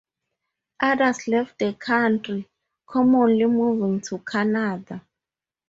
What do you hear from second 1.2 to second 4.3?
left the country, commonly moving to